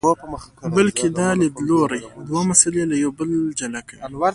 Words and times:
بلکې 0.75 1.05
دا 1.19 1.29
لیدلوری 1.41 2.01
دوه 2.27 2.41
مسئلې 2.51 2.83
له 2.91 2.95
یو 3.03 3.11
بل 3.17 3.29
جلا 3.59 3.81
کوي. 3.87 4.01